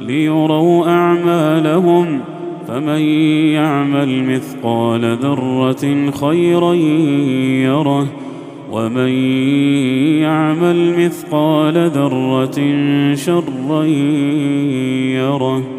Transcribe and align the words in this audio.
ليروا 0.00 0.88
أعمالهم 0.88 2.20
فمن 2.68 3.00
يعمل 3.52 4.24
مثقال 4.24 5.16
ذرة 5.16 6.10
خيرا 6.10 6.74
يره 7.64 8.06
ومن 8.72 9.08
يعمل 10.22 11.04
مثقال 11.04 11.90
ذرة 11.90 12.58
شرا 13.14 13.84
يره 15.14 15.75